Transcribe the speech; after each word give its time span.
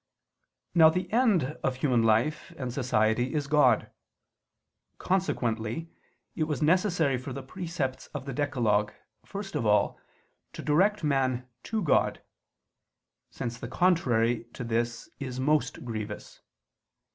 Now 0.73 0.89
the 0.89 1.13
end 1.13 1.59
of 1.63 1.75
human 1.75 2.01
life 2.01 2.55
and 2.57 2.73
society 2.73 3.35
is 3.35 3.45
God. 3.45 3.91
Consequently 4.97 5.91
it 6.35 6.45
was 6.45 6.59
necessary 6.59 7.19
for 7.19 7.33
the 7.33 7.43
precepts 7.43 8.07
of 8.07 8.25
the 8.25 8.33
decalogue, 8.33 8.93
first 9.23 9.53
of 9.53 9.63
all, 9.63 9.99
to 10.53 10.63
direct 10.63 11.03
man 11.03 11.47
to 11.65 11.83
God; 11.83 12.19
since 13.29 13.59
the 13.59 13.67
contrary 13.67 14.45
to 14.53 14.63
this 14.63 15.07
is 15.19 15.39
most 15.39 15.85
grievous. 15.85 16.41